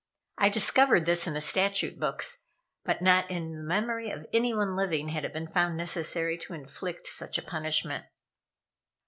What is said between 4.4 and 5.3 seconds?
one living had